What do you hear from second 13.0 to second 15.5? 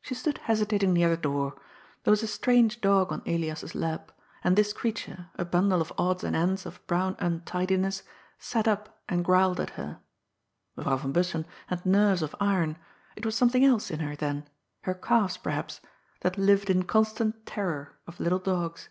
it was something else in her then— ^her calves,